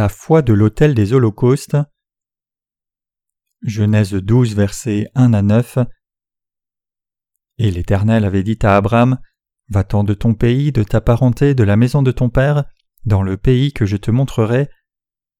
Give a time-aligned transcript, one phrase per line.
[0.00, 1.76] La foi de l'autel des holocaustes.
[3.60, 5.78] Genèse 12, versets 1 à 9.
[7.58, 9.18] Et l'Éternel avait dit à Abraham
[9.68, 12.64] Va-t'en de ton pays, de ta parenté, de la maison de ton père,
[13.04, 14.70] dans le pays que je te montrerai,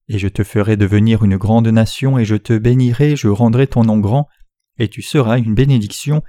[0.08, 3.84] et je te ferai devenir une grande nation, et je te bénirai, je rendrai ton
[3.84, 4.28] nom grand,
[4.76, 6.22] et tu seras une bénédiction,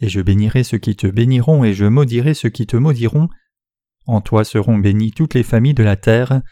[0.00, 3.28] et je bénirai ceux qui te béniront, et je maudirai ceux qui te maudiront.
[4.06, 6.42] En toi seront bénies toutes les familles de la terre.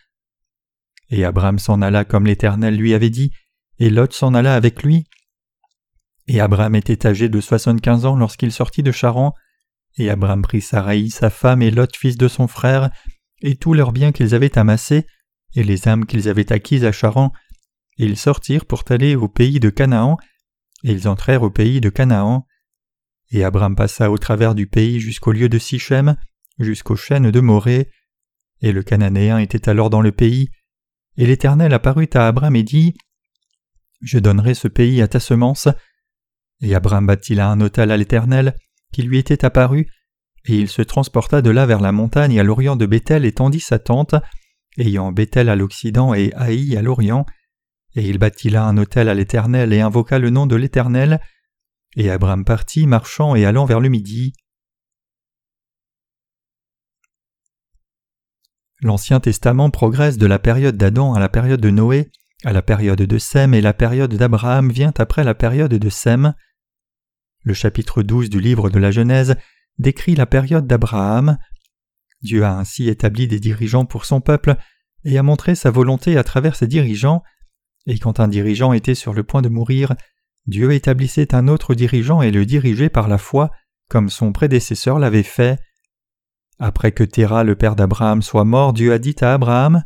[1.10, 3.32] Et Abraham s'en alla comme l'Éternel lui avait dit,
[3.78, 5.04] et Lot s'en alla avec lui.
[6.26, 9.34] Et Abraham était âgé de soixante-quinze ans lorsqu'il sortit de Charan,
[9.98, 12.90] et Abraham prit Saraï, sa femme, et Lot, fils de son frère,
[13.42, 15.06] et tous leurs biens qu'ils avaient amassés,
[15.56, 17.32] et les âmes qu'ils avaient acquises à Charan,
[17.98, 20.16] et ils sortirent pour aller au pays de Canaan,
[20.84, 22.46] et ils entrèrent au pays de Canaan.
[23.32, 26.16] Et Abraham passa au travers du pays jusqu'au lieu de Sichem,
[26.58, 27.90] jusqu'aux chênes de Morée,
[28.60, 30.50] et le Cananéen était alors dans le pays,
[31.20, 32.94] et l'Éternel apparut à Abraham et dit
[34.00, 35.68] Je donnerai ce pays à ta semence.
[36.62, 38.56] Et Abraham bâtit là un autel à l'Éternel,
[38.90, 39.86] qui lui était apparu,
[40.46, 43.60] et il se transporta de là vers la montagne à l'orient de Bethel et tendit
[43.60, 44.14] sa tente,
[44.78, 47.26] ayant Bethel à l'occident et Haï à l'orient,
[47.96, 51.20] et il bâtit là un autel à l'Éternel et invoqua le nom de l'Éternel,
[51.96, 54.32] et Abraham partit, marchant et allant vers le midi.
[58.82, 62.10] L'Ancien Testament progresse de la période d'Adam à la période de Noé,
[62.44, 66.34] à la période de Sem et la période d'Abraham vient après la période de Sem.
[67.42, 69.36] Le chapitre 12 du livre de la Genèse
[69.78, 71.36] décrit la période d'Abraham.
[72.22, 74.56] Dieu a ainsi établi des dirigeants pour son peuple
[75.04, 77.22] et a montré sa volonté à travers ses dirigeants,
[77.86, 79.94] et quand un dirigeant était sur le point de mourir,
[80.46, 83.50] Dieu établissait un autre dirigeant et le dirigeait par la foi,
[83.88, 85.58] comme son prédécesseur l'avait fait.
[86.62, 89.82] Après que Terah, le père d'Abraham, soit mort, Dieu a dit à Abraham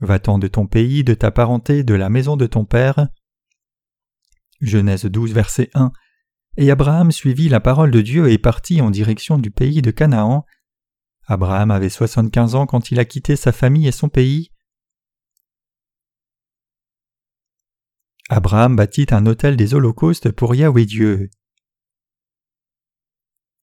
[0.00, 3.08] Va-t'en de ton pays, de ta parenté, de la maison de ton père.
[4.62, 5.92] Genèse 12, verset 1.
[6.56, 10.46] Et Abraham suivit la parole de Dieu et partit en direction du pays de Canaan.
[11.26, 14.50] Abraham avait soixante-quinze ans quand il a quitté sa famille et son pays.
[18.30, 21.28] Abraham bâtit un autel des holocaustes pour Yahweh Dieu.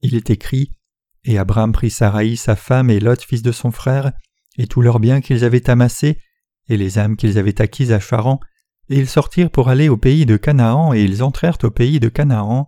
[0.02, 0.77] Il est écrit
[1.24, 4.12] et Abraham prit Saraï, sa femme, et Lot, fils de son frère,
[4.58, 6.20] et tous leurs biens qu'ils avaient amassés,
[6.70, 8.40] et les âmes qu'ils avaient acquises à Charan,
[8.90, 12.10] et ils sortirent pour aller au pays de Canaan, et ils entrèrent au pays de
[12.10, 12.68] Canaan.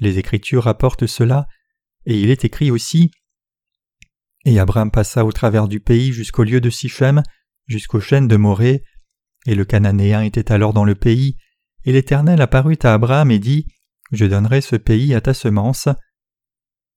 [0.00, 1.46] Les Écritures rapportent cela,
[2.06, 3.10] et il est écrit aussi
[4.44, 7.22] Et Abraham passa au travers du pays jusqu'au lieu de Sichem,
[7.66, 8.82] jusqu'aux chênes de Morée,
[9.46, 11.36] et le Cananéen était alors dans le pays,
[11.84, 13.66] et l'Éternel apparut à Abraham et dit
[14.12, 15.88] Je donnerai ce pays à ta semence.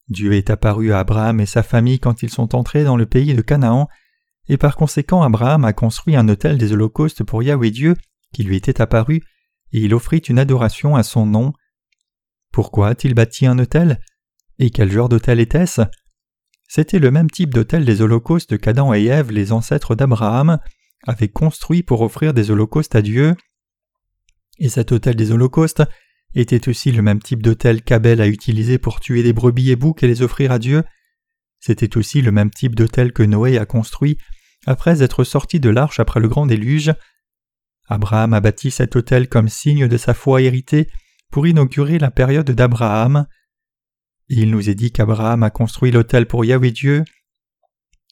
[0.09, 3.33] Dieu est apparu à Abraham et sa famille quand ils sont entrés dans le pays
[3.33, 3.87] de Canaan,
[4.49, 7.95] et par conséquent Abraham a construit un autel des holocaustes pour Yahweh Dieu
[8.33, 9.21] qui lui était apparu,
[9.71, 11.53] et il offrit une adoration à son nom.
[12.51, 13.99] Pourquoi a-t-il bâti un autel?
[14.59, 15.81] Et quel genre d'autel était-ce?
[16.67, 20.59] C'était le même type d'autel des holocaustes qu'Adam et Ève, les ancêtres d'Abraham,
[21.05, 23.35] avaient construit pour offrir des holocaustes à Dieu.
[24.59, 25.83] Et cet autel des holocaustes
[26.35, 30.03] était aussi le même type d'autel qu'Abel a utilisé pour tuer des brebis et boucs
[30.03, 30.83] et les offrir à Dieu.
[31.59, 34.17] C'était aussi le même type d'autel que Noé a construit
[34.65, 36.93] après être sorti de l'arche après le grand déluge.
[37.87, 40.89] Abraham a bâti cet autel comme signe de sa foi héritée
[41.29, 43.27] pour inaugurer la période d'Abraham.
[44.29, 47.03] Il nous est dit qu'Abraham a construit l'autel pour Yahweh Dieu.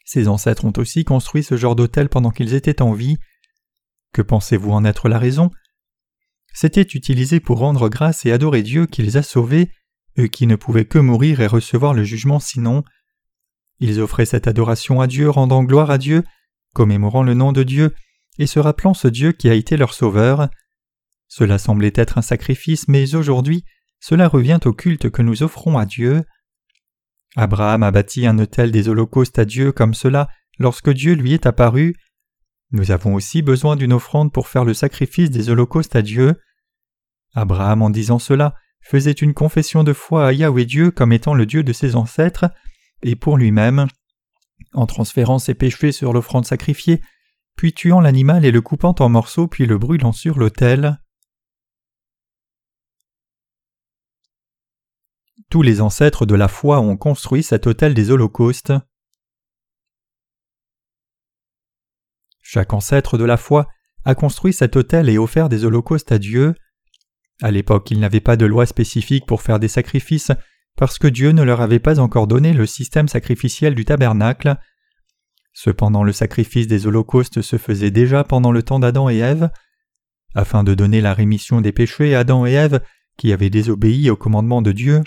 [0.06, 3.18] Ses ancêtres ont aussi construit ce genre d'autel pendant qu'ils étaient en vie.
[4.14, 5.52] Que pensez-vous en être la raison?
[6.54, 9.72] C'était utilisé pour rendre grâce et adorer Dieu qui les a sauvés,
[10.20, 12.84] eux qui ne pouvaient que mourir et recevoir le jugement sinon.
[13.80, 16.24] Ils offraient cette adoration à Dieu, rendant gloire à Dieu,
[16.74, 17.94] commémorant le nom de Dieu,
[18.38, 20.50] et se rappelant ce Dieu qui a été leur sauveur.
[21.28, 23.64] Cela semblait être un sacrifice, mais aujourd'hui,
[24.00, 26.24] cela revient au culte que nous offrons à Dieu.
[27.36, 30.28] Abraham a bâti un autel des holocaustes à Dieu comme cela
[30.59, 31.96] lorsque Dieu lui est apparu.
[32.72, 36.41] Nous avons aussi besoin d'une offrande pour faire le sacrifice des holocaustes à Dieu.
[37.34, 41.46] Abraham, en disant cela, faisait une confession de foi à Yahweh Dieu comme étant le
[41.46, 42.46] Dieu de ses ancêtres,
[43.03, 43.88] et pour lui-même,
[44.73, 47.02] en transférant ses péchés sur l'offrande sacrifiée,
[47.58, 51.00] puis tuant l'animal et le coupant en morceaux, puis le brûlant sur l'autel.
[55.50, 58.72] Tous les ancêtres de la foi ont construit cet autel des holocaustes.
[62.53, 63.70] Chaque ancêtre de la foi
[64.03, 66.53] a construit cet autel et offert des holocaustes à Dieu.
[67.42, 70.34] À l'époque, il n'avait pas de loi spécifique pour faire des sacrifices,
[70.76, 74.58] parce que Dieu ne leur avait pas encore donné le système sacrificiel du tabernacle.
[75.53, 79.50] Cependant le sacrifice des holocaustes se faisait déjà pendant le temps d'Adam et Ève.
[80.36, 82.82] Afin de donner la rémission des péchés, Adam et Ève,
[83.16, 85.04] qui avaient désobéi au commandement de Dieu,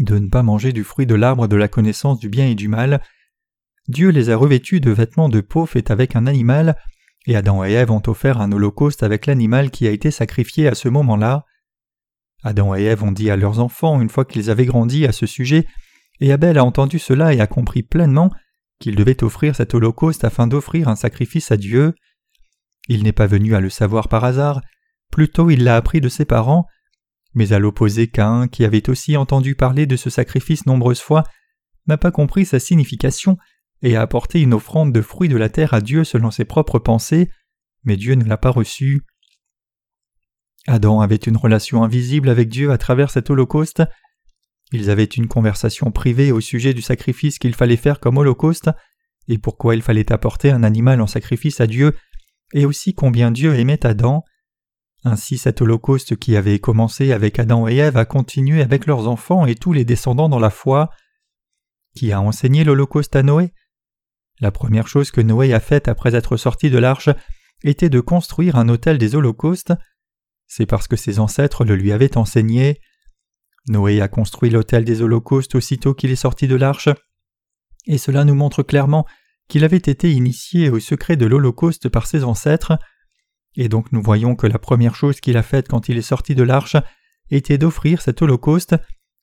[0.00, 2.66] de ne pas manger du fruit de l'arbre de la connaissance du bien et du
[2.66, 3.02] mal,
[3.88, 6.76] Dieu les a revêtus de vêtements de peau faits avec un animal,
[7.26, 10.74] et Adam et Ève ont offert un holocauste avec l'animal qui a été sacrifié à
[10.74, 11.44] ce moment-là.
[12.42, 15.26] Adam et Ève ont dit à leurs enfants, une fois qu'ils avaient grandi à ce
[15.26, 15.66] sujet,
[16.20, 18.30] et Abel a entendu cela et a compris pleinement
[18.78, 21.94] qu'il devait offrir cet holocauste afin d'offrir un sacrifice à Dieu.
[22.88, 24.60] Il n'est pas venu à le savoir par hasard,
[25.10, 26.66] plutôt il l'a appris de ses parents,
[27.34, 31.24] mais à l'opposé Cain, qui avait aussi entendu parler de ce sacrifice nombreuses fois,
[31.86, 33.36] n'a pas compris sa signification
[33.86, 36.80] et a apporté une offrande de fruits de la terre à Dieu selon ses propres
[36.80, 37.30] pensées,
[37.84, 39.02] mais Dieu ne l'a pas reçu.
[40.66, 43.84] Adam avait une relation invisible avec Dieu à travers cet holocauste.
[44.72, 48.70] Ils avaient une conversation privée au sujet du sacrifice qu'il fallait faire comme holocauste,
[49.28, 51.94] et pourquoi il fallait apporter un animal en sacrifice à Dieu,
[52.54, 54.24] et aussi combien Dieu aimait Adam.
[55.04, 59.46] Ainsi cet holocauste qui avait commencé avec Adam et Ève a continué avec leurs enfants
[59.46, 60.90] et tous les descendants dans la foi.
[61.94, 63.52] Qui a enseigné l'holocauste à Noé?
[64.40, 67.08] La première chose que Noé a faite après être sorti de l'arche
[67.62, 69.72] était de construire un autel des holocaustes.
[70.46, 72.80] C'est parce que ses ancêtres le lui avaient enseigné.
[73.68, 76.88] Noé a construit l'autel des holocaustes aussitôt qu'il est sorti de l'arche,
[77.86, 79.06] et cela nous montre clairement
[79.48, 82.78] qu'il avait été initié au secret de l'holocauste par ses ancêtres.
[83.56, 86.34] Et donc nous voyons que la première chose qu'il a faite quand il est sorti
[86.34, 86.76] de l'arche
[87.30, 88.76] était d'offrir cet holocauste,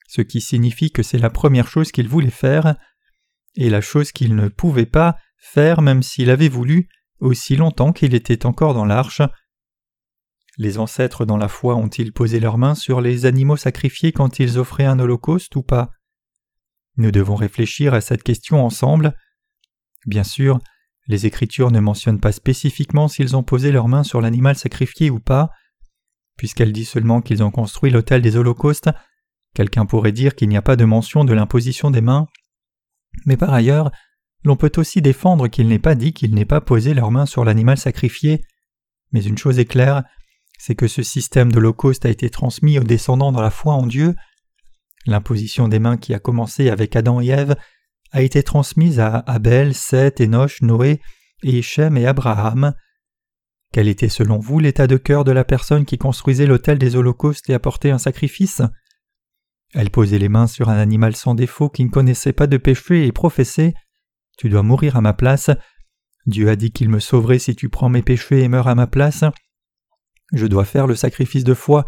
[0.07, 2.75] ce qui signifie que c'est la première chose qu'il voulait faire,
[3.55, 6.87] et la chose qu'il ne pouvait pas faire même s'il avait voulu,
[7.19, 9.21] aussi longtemps qu'il était encore dans l'arche.
[10.57, 14.57] Les ancêtres dans la foi ont-ils posé leurs mains sur les animaux sacrifiés quand ils
[14.59, 15.91] offraient un holocauste ou pas?
[16.97, 19.15] Nous devons réfléchir à cette question ensemble.
[20.05, 20.59] Bien sûr,
[21.07, 25.19] les Écritures ne mentionnent pas spécifiquement s'ils ont posé leurs mains sur l'animal sacrifié ou
[25.19, 25.49] pas.
[26.37, 28.89] Puisqu'elle dit seulement qu'ils ont construit l'autel des holocaustes,
[29.55, 32.27] quelqu'un pourrait dire qu'il n'y a pas de mention de l'imposition des mains.
[33.25, 33.91] Mais par ailleurs,
[34.43, 37.45] l'on peut aussi défendre qu'il n'est pas dit qu'ils n'aient pas posé leurs mains sur
[37.45, 38.43] l'animal sacrifié.
[39.11, 40.03] Mais une chose est claire,
[40.57, 44.15] c'est que ce système d'holocauste a été transmis aux descendants dans la foi en Dieu.
[45.05, 47.55] L'imposition des mains qui a commencé avec Adam et Ève
[48.11, 51.01] a été transmise à Abel, Seth, Enoch, Noé,
[51.43, 52.73] et Shem et Abraham.
[53.73, 57.49] Quel était selon vous l'état de cœur de la personne qui construisait l'autel des holocaustes
[57.49, 58.61] et apportait un sacrifice?
[59.73, 63.07] Elle posait les mains sur un animal sans défaut qui ne connaissait pas de péché
[63.07, 63.73] et professait
[64.37, 65.49] Tu dois mourir à ma place.
[66.25, 68.87] Dieu a dit qu'il me sauverait si tu prends mes péchés et meurs à ma
[68.87, 69.23] place.
[70.31, 71.85] Je dois faire le sacrifice de foi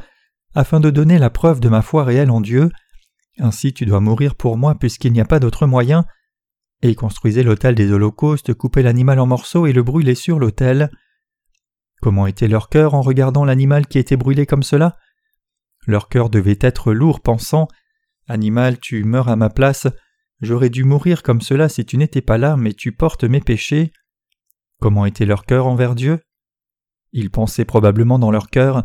[0.56, 2.72] afin de donner la preuve de ma foi réelle en Dieu.
[3.40, 6.06] Ainsi tu dois mourir pour moi puisqu'il n'y a pas d'autre moyen.
[6.82, 10.90] Et ils construisaient l'autel des holocaustes, coupaient l'animal en morceaux et le brûlaient sur l'autel.
[12.02, 14.98] Comment était leur cœur en regardant l'animal qui était brûlé comme cela?
[15.88, 17.68] Leur cœur devait être lourd, pensant
[18.28, 19.88] Animal, tu meurs à ma place,
[20.42, 23.92] j'aurais dû mourir comme cela si tu n'étais pas là, mais tu portes mes péchés.
[24.82, 26.20] Comment était leur cœur envers Dieu?
[27.12, 28.84] Ils pensaient probablement dans leur cœur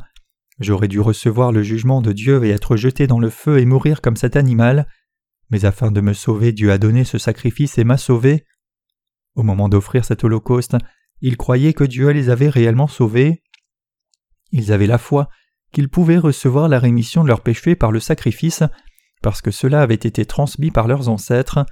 [0.61, 4.03] J'aurais dû recevoir le jugement de Dieu et être jeté dans le feu et mourir
[4.03, 4.87] comme cet animal,
[5.49, 8.45] mais afin de me sauver, Dieu a donné ce sacrifice et m'a sauvé.
[9.35, 10.77] Au moment d'offrir cet holocauste,
[11.23, 13.43] ils croyaient que Dieu les avait réellement sauvés.
[14.53, 15.31] Ils avaient la foi
[15.73, 18.63] qu'ils pouvaient recevoir la rémission de leurs péchés par le sacrifice,
[19.23, 21.65] parce que cela avait été transmis par leurs ancêtres.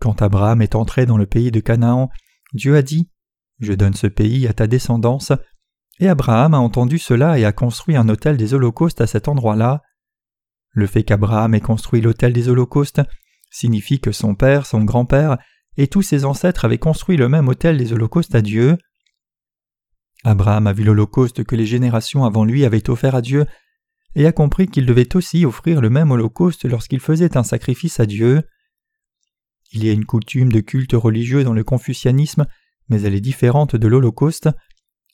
[0.00, 2.10] Quand Abraham est entré dans le pays de Canaan,
[2.52, 3.10] Dieu a dit
[3.58, 5.32] Je donne ce pays à ta descendance,
[6.00, 9.82] et Abraham a entendu cela et a construit un autel des holocaustes à cet endroit-là.
[10.70, 13.00] Le fait qu'Abraham ait construit l'autel des holocaustes
[13.50, 15.38] signifie que son père, son grand-père
[15.76, 18.76] et tous ses ancêtres avaient construit le même autel des holocaustes à Dieu.
[20.24, 23.46] Abraham a vu l'holocauste que les générations avant lui avaient offert à Dieu
[24.14, 28.06] et a compris qu'il devait aussi offrir le même holocauste lorsqu'il faisait un sacrifice à
[28.06, 28.42] Dieu.
[29.72, 32.46] Il y a une coutume de culte religieux dans le confucianisme,
[32.88, 34.48] mais elle est différente de l'holocauste.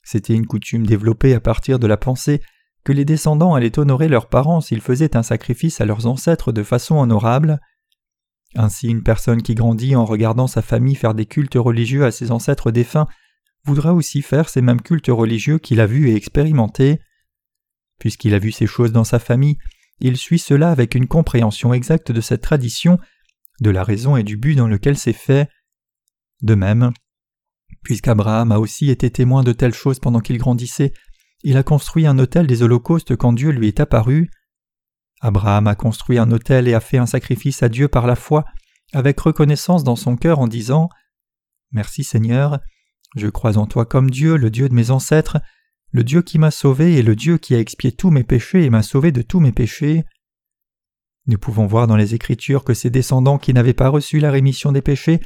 [0.03, 2.41] C'était une coutume développée à partir de la pensée
[2.83, 6.63] que les descendants allaient honorer leurs parents s'ils faisaient un sacrifice à leurs ancêtres de
[6.63, 7.59] façon honorable.
[8.55, 12.31] Ainsi une personne qui grandit en regardant sa famille faire des cultes religieux à ses
[12.31, 13.07] ancêtres défunts
[13.65, 16.99] voudra aussi faire ces mêmes cultes religieux qu'il a vus et expérimentés.
[17.99, 19.57] Puisqu'il a vu ces choses dans sa famille,
[19.99, 22.99] il suit cela avec une compréhension exacte de cette tradition,
[23.61, 25.49] de la raison et du but dans lequel c'est fait.
[26.41, 26.91] De même,
[27.85, 30.91] Puisqu'Abraham a aussi été témoin de telles choses pendant qu'il grandissait,
[31.43, 34.31] il a construit un autel des holocaustes quand Dieu lui est apparu.
[35.21, 38.43] Abraham a construit un autel et a fait un sacrifice à Dieu par la foi,
[38.91, 40.89] avec reconnaissance dans son cœur en disant
[41.71, 42.59] Merci Seigneur,
[43.15, 45.37] je crois en toi comme Dieu, le Dieu de mes ancêtres,
[45.91, 48.69] le Dieu qui m'a sauvé et le Dieu qui a expié tous mes péchés et
[48.69, 50.03] m'a sauvé de tous mes péchés.
[51.27, 54.71] Nous pouvons voir dans les Écritures que ces descendants qui n'avaient pas reçu la rémission
[54.71, 55.21] des péchés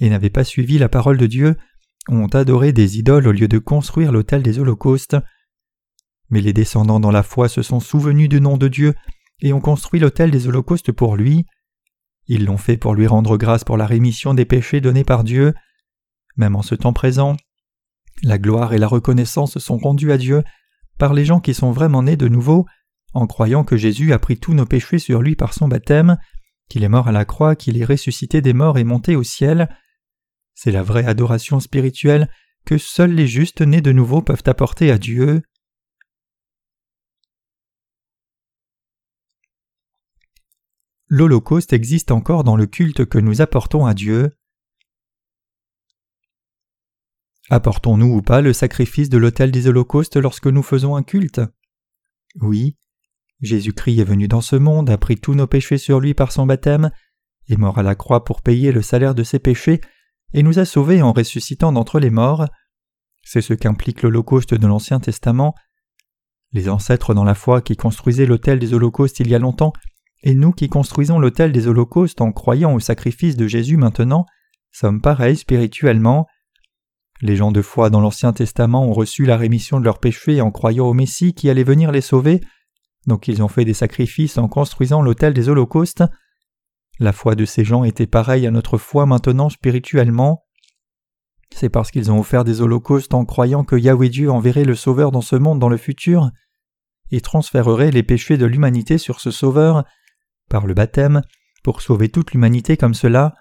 [0.00, 1.56] et n'avaient pas suivi la parole de Dieu
[2.08, 5.16] ont adoré des idoles au lieu de construire l'autel des holocaustes.
[6.30, 8.94] Mais les descendants dans la foi se sont souvenus du nom de Dieu
[9.40, 11.46] et ont construit l'autel des holocaustes pour lui.
[12.26, 15.54] Ils l'ont fait pour lui rendre grâce pour la rémission des péchés donnés par Dieu.
[16.36, 17.36] Même en ce temps présent,
[18.22, 20.42] la gloire et la reconnaissance sont rendues à Dieu
[20.98, 22.66] par les gens qui sont vraiment nés de nouveau,
[23.14, 26.16] en croyant que Jésus a pris tous nos péchés sur lui par son baptême,
[26.68, 29.68] qu'il est mort à la croix, qu'il est ressuscité des morts et monté au ciel.
[30.54, 32.28] C'est la vraie adoration spirituelle
[32.64, 35.42] que seuls les justes nés de nouveau peuvent apporter à Dieu.
[41.08, 44.34] L'Holocauste existe encore dans le culte que nous apportons à Dieu.
[47.50, 51.40] Apportons-nous ou pas le sacrifice de l'autel des holocaustes lorsque nous faisons un culte?
[52.40, 52.76] Oui.
[53.40, 56.46] Jésus-Christ est venu dans ce monde, a pris tous nos péchés sur lui par son
[56.46, 56.90] baptême,
[57.48, 59.80] est mort à la croix pour payer le salaire de ses péchés,
[60.32, 62.46] et nous a sauvés en ressuscitant d'entre les morts.
[63.22, 65.54] C'est ce qu'implique l'Holocauste de l'Ancien Testament.
[66.52, 69.72] Les ancêtres dans la foi qui construisaient l'autel des holocaustes il y a longtemps,
[70.22, 74.26] et nous qui construisons l'autel des holocaustes en croyant au sacrifice de Jésus maintenant,
[74.70, 76.26] sommes pareils spirituellement.
[77.22, 80.50] Les gens de foi dans l'Ancien Testament ont reçu la rémission de leurs péchés en
[80.50, 82.40] croyant au Messie qui allait venir les sauver,
[83.06, 86.02] donc ils ont fait des sacrifices en construisant l'autel des holocaustes.
[86.98, 90.44] La foi de ces gens était pareille à notre foi maintenant spirituellement.
[91.54, 95.12] C'est parce qu'ils ont offert des holocaustes en croyant que Yahweh Dieu enverrait le Sauveur
[95.12, 96.30] dans ce monde dans le futur
[97.12, 99.84] et transférerait les péchés de l'humanité sur ce Sauveur
[100.48, 101.22] par le baptême
[101.62, 103.36] pour sauver toute l'humanité comme cela.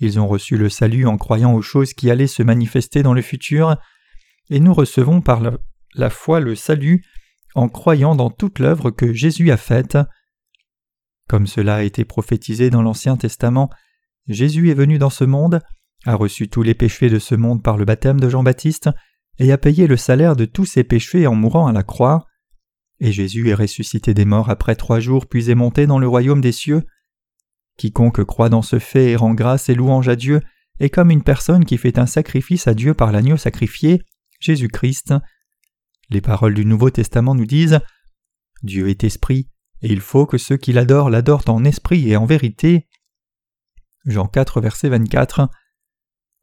[0.00, 3.22] Ils ont reçu le salut en croyant aux choses qui allaient se manifester dans le
[3.22, 3.76] futur,
[4.50, 5.40] et nous recevons par
[5.94, 7.04] la, foi le salut
[7.54, 9.98] en croyant dans toute l'œuvre que Jésus a faite.
[11.28, 13.70] Comme cela a été prophétisé dans l'Ancien Testament,
[14.28, 15.60] Jésus est venu dans ce monde,
[16.06, 18.90] a reçu tous les péchés de ce monde par le baptême de Jean-Baptiste,
[19.38, 22.26] et a payé le salaire de tous ses péchés en mourant à la croix.
[23.00, 26.40] Et Jésus est ressuscité des morts après trois jours, puis est monté dans le royaume
[26.40, 26.84] des cieux.
[27.78, 30.42] Quiconque croit dans ce fait et rend grâce et louange à Dieu
[30.80, 34.02] est comme une personne qui fait un sacrifice à Dieu par l'agneau sacrifié,
[34.40, 35.14] Jésus-Christ.
[36.10, 37.80] Les paroles du Nouveau Testament nous disent
[38.62, 39.48] Dieu est esprit,
[39.82, 42.86] et il faut que ceux qui l'adorent l'adorent en esprit et en vérité.
[44.04, 45.48] Jean 4, verset 24.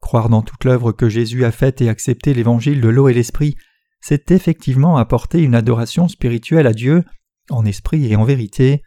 [0.00, 3.56] Croire dans toute l'œuvre que Jésus a faite et accepter l'évangile de l'eau et l'esprit,
[4.00, 7.04] c'est effectivement apporter une adoration spirituelle à Dieu,
[7.50, 8.82] en esprit et en vérité.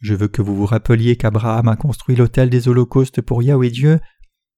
[0.00, 4.00] Je veux que vous vous rappeliez qu'Abraham a construit l'autel des holocaustes pour Yahweh Dieu.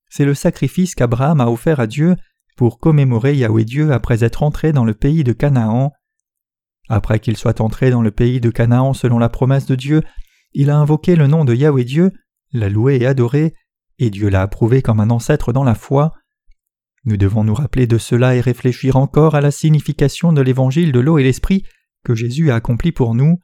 [0.08, 2.16] C'est le sacrifice qu'Abraham a offert à Dieu
[2.56, 5.92] pour commémorer Yahweh Dieu après être entré dans le pays de Canaan.
[6.88, 10.02] Après qu'il soit entré dans le pays de Canaan selon la promesse de Dieu,
[10.52, 12.12] il a invoqué le nom de Yahweh Dieu,
[12.52, 13.54] l'a loué et adoré,
[13.98, 16.12] et Dieu l'a approuvé comme un ancêtre dans la foi.
[17.04, 21.00] Nous devons nous rappeler de cela et réfléchir encore à la signification de l'évangile de
[21.00, 21.64] l'eau et l'esprit
[22.04, 23.40] que Jésus a accompli pour nous.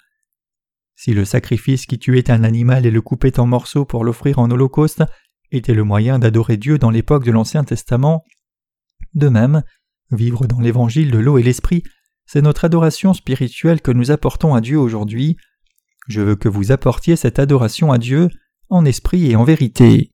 [1.00, 4.50] Si le sacrifice qui tuait un animal et le coupait en morceaux pour l'offrir en
[4.50, 5.04] holocauste
[5.52, 8.24] était le moyen d'adorer Dieu dans l'époque de l'Ancien Testament,
[9.14, 9.62] de même,
[10.10, 11.84] vivre dans l'évangile de l'eau et l'esprit,
[12.26, 15.36] c'est notre adoration spirituelle que nous apportons à Dieu aujourd'hui.
[16.08, 18.28] Je veux que vous apportiez cette adoration à Dieu
[18.68, 20.10] en esprit et en vérité.